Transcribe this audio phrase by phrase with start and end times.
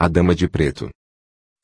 [0.00, 0.88] a Dama de Preto.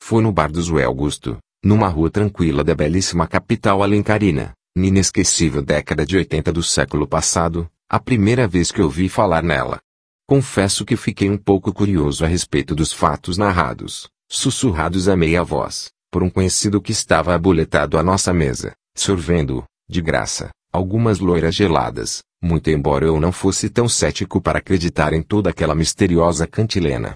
[0.03, 5.61] Foi no bar do Zé Augusto, numa rua tranquila da belíssima capital alencarina, na inesquecível
[5.61, 9.79] década de 80 do século passado, a primeira vez que ouvi falar nela.
[10.27, 15.91] Confesso que fiquei um pouco curioso a respeito dos fatos narrados, sussurrados a meia voz,
[16.11, 22.21] por um conhecido que estava aboletado à nossa mesa, sorvendo, de graça, algumas loiras geladas,
[22.43, 27.15] muito embora eu não fosse tão cético para acreditar em toda aquela misteriosa cantilena.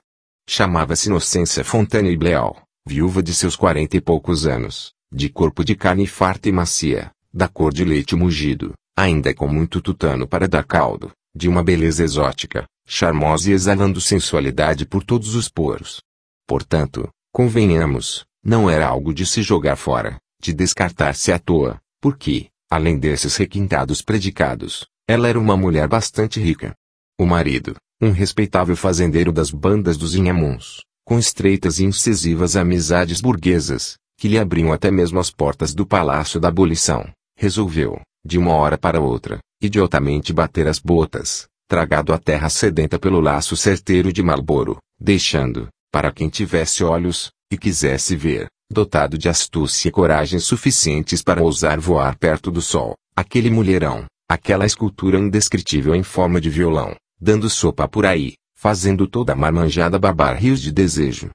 [0.52, 6.08] Chamava-se Inocência Fontane Bleal, viúva de seus quarenta e poucos anos, de corpo de carne
[6.08, 11.12] farta e macia, da cor de leite mugido, ainda com muito tutano para dar caldo,
[11.36, 16.02] de uma beleza exótica, charmosa e exalando sensualidade por todos os poros.
[16.48, 22.98] Portanto, convenhamos, não era algo de se jogar fora, de descartar-se à toa, porque, além
[22.98, 26.74] desses requintados predicados, ela era uma mulher bastante rica.
[27.20, 33.98] O marido, um respeitável fazendeiro das bandas dos Inhamuns, com estreitas e incisivas amizades burguesas,
[34.18, 38.78] que lhe abriam até mesmo as portas do Palácio da Abolição, resolveu, de uma hora
[38.78, 44.78] para outra, idiotamente bater as botas, tragado a terra sedenta pelo laço certeiro de Malboro,
[44.98, 51.44] deixando, para quem tivesse olhos, e quisesse ver, dotado de astúcia e coragem suficientes para
[51.44, 57.50] ousar voar perto do sol, aquele mulherão, aquela escultura indescritível em forma de violão, dando
[57.50, 61.30] sopa por aí, fazendo toda a marmanjada babar rios de desejo.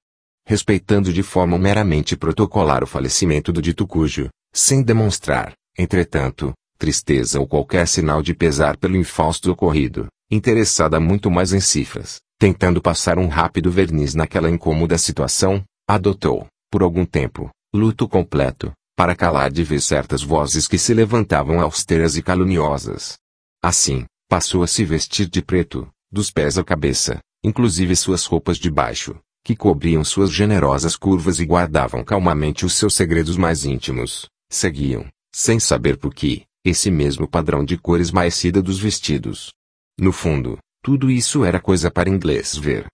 [0.46, 7.46] Respeitando de forma meramente protocolar o falecimento do dito cujo, sem demonstrar, entretanto, tristeza ou
[7.46, 13.28] qualquer sinal de pesar pelo infausto ocorrido, interessada muito mais em cifras, tentando passar um
[13.28, 19.84] rápido verniz naquela incômoda situação, adotou, por algum tempo, luto completo, para calar de vez
[19.84, 23.14] certas vozes que se levantavam austeras e caluniosas.
[23.62, 28.68] Assim, passou a se vestir de preto, dos pés à cabeça, inclusive suas roupas de
[28.68, 35.06] baixo, que cobriam suas generosas curvas e guardavam calmamente os seus segredos mais íntimos, seguiam,
[35.32, 39.52] sem saber por que, esse mesmo padrão de cores maecida dos vestidos.
[39.96, 42.88] No fundo, tudo isso era coisa para inglês ver.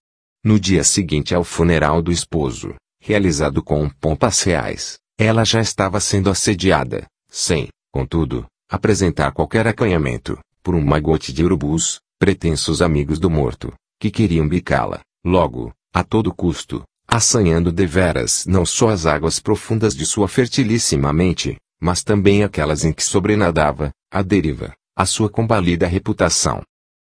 [0.45, 6.29] No dia seguinte ao funeral do esposo, realizado com pompas reais, ela já estava sendo
[6.29, 13.73] assediada, sem, contudo, apresentar qualquer acanhamento, por um magote de urubus, pretensos amigos do morto,
[13.99, 20.05] que queriam bicá-la, logo, a todo custo, assanhando deveras não só as águas profundas de
[20.05, 26.61] sua fertilíssima mente, mas também aquelas em que sobrenadava, a deriva, a sua combalida reputação.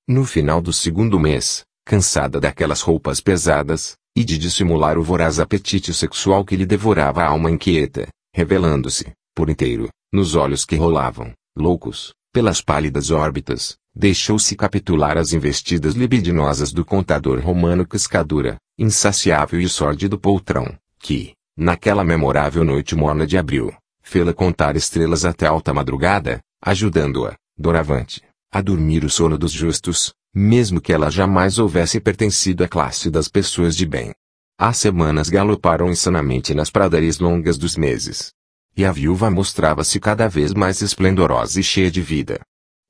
[0.06, 5.93] No final do segundo mês, cansada daquelas roupas pesadas, e de dissimular o voraz apetite
[5.93, 12.15] sexual que lhe devorava a alma inquieta, revelando-se, por inteiro, nos olhos que rolavam, loucos,
[12.36, 20.19] pelas pálidas órbitas, deixou-se capitular as investidas libidinosas do contador romano Cascadura, insaciável e sórdido
[20.19, 27.34] poltrão, que, naquela memorável noite morna de abril, fê-la contar estrelas até alta madrugada, ajudando-a,
[27.56, 33.08] doravante, a dormir o sono dos justos, mesmo que ela jamais houvesse pertencido à classe
[33.08, 34.12] das pessoas de bem.
[34.58, 38.34] As semanas galoparam insanamente nas pradarias longas dos meses.
[38.76, 42.41] E a viúva mostrava-se cada vez mais esplendorosa e cheia de vida.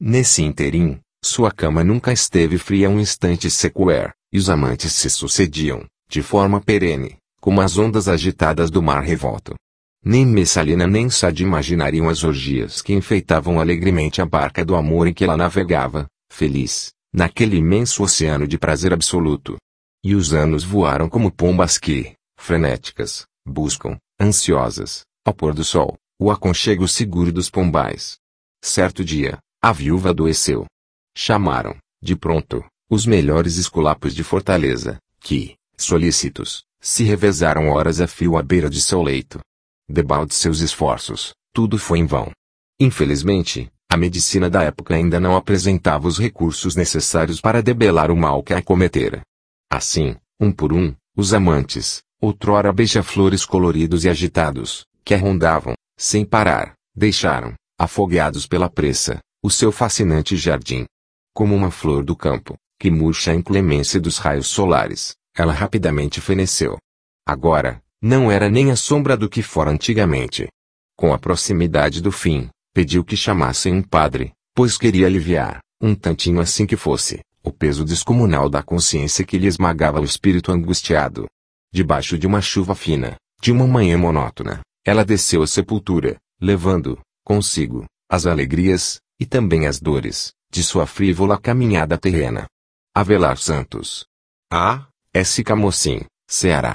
[0.00, 5.86] Nesse interim, sua cama nunca esteve fria um instante sequer, e os amantes se sucediam,
[6.08, 9.54] de forma perene, como as ondas agitadas do mar revolto.
[10.04, 15.14] Nem Messalina nem Sade imaginariam as orgias que enfeitavam alegremente a barca do amor em
[15.14, 19.56] que ela navegava, feliz, naquele imenso oceano de prazer absoluto.
[20.04, 26.30] E os anos voaram como pombas que, frenéticas, buscam, ansiosas, ao pôr do sol, o
[26.30, 28.16] aconchego seguro dos pombais.
[28.62, 30.66] Certo dia, a viúva adoeceu.
[31.18, 38.36] Chamaram, de pronto, os melhores esculapos de Fortaleza, que, solícitos, se revezaram horas a fio
[38.36, 39.40] à beira de seu leito.
[39.88, 42.30] Debalde seus esforços, tudo foi em vão.
[42.78, 48.44] Infelizmente, a medicina da época ainda não apresentava os recursos necessários para debelar o mal
[48.44, 49.22] que a cometera.
[49.68, 56.24] Assim, um por um, os amantes, outrora beija-flores coloridos e agitados, que a rondavam, sem
[56.24, 60.84] parar, deixaram, afogueados pela pressa, o seu fascinante jardim.
[61.32, 66.76] Como uma flor do campo, que murcha a inclemência dos raios solares, ela rapidamente feneceu.
[67.24, 70.48] Agora, não era nem a sombra do que fora antigamente.
[70.96, 76.40] Com a proximidade do fim, pediu que chamassem um padre, pois queria aliviar, um tantinho
[76.40, 81.26] assim que fosse, o peso descomunal da consciência que lhe esmagava o espírito angustiado.
[81.72, 87.84] Debaixo de uma chuva fina, de uma manhã monótona, ela desceu à sepultura, levando, consigo,
[88.08, 92.46] as alegrias, e também as dores, de sua frívola caminhada terrena.
[92.94, 94.06] Avelar Santos.
[94.50, 94.86] A.
[95.12, 95.42] S.
[95.42, 96.74] Camocim, Ceará.